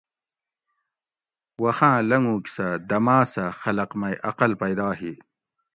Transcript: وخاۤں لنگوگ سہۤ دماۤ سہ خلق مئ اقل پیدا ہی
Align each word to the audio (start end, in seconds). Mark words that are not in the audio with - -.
وخاۤں 1.63 1.97
لنگوگ 2.09 2.43
سہۤ 2.53 2.69
دماۤ 2.89 3.23
سہ 3.31 3.43
خلق 3.61 3.89
مئ 4.01 4.15
اقل 4.29 4.51
پیدا 4.61 4.89
ہی 4.99 5.13